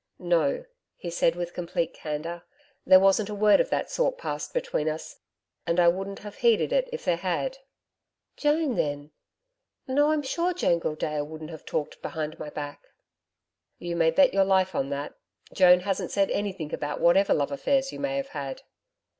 'No,' 0.17 0.65
he 0.95 1.11
said, 1.11 1.35
with 1.35 1.53
complete 1.53 1.93
candour. 1.93 2.41
'There 2.87 2.99
wasn't 2.99 3.29
a 3.29 3.35
word 3.35 3.59
of 3.59 3.69
that 3.69 3.91
sort 3.91 4.17
passed 4.17 4.51
between 4.51 4.89
us 4.89 5.19
and 5.67 5.79
I 5.79 5.89
wouldn't 5.89 6.17
have 6.25 6.37
heeded 6.37 6.73
it 6.73 6.89
if 6.91 7.05
there 7.05 7.17
had.' 7.17 7.59
'Joan, 8.35 8.75
then? 8.77 9.11
No, 9.87 10.11
I'm 10.11 10.23
sure 10.23 10.55
Joan 10.55 10.79
Gildea 10.79 11.23
wouldn't 11.23 11.51
have 11.51 11.67
talked 11.67 12.01
behind 12.01 12.39
my 12.39 12.49
back.' 12.49 12.87
'You 13.77 13.95
may 13.95 14.09
bet 14.09 14.33
your 14.33 14.43
life 14.43 14.73
on 14.73 14.89
that. 14.89 15.13
Joan 15.53 15.81
hasn't 15.81 16.09
said 16.09 16.31
anything 16.31 16.73
about 16.73 16.99
whatever 16.99 17.35
love 17.35 17.51
affairs 17.51 17.91
you 17.93 17.99
may 17.99 18.17
have 18.17 18.29
had.' 18.29 18.63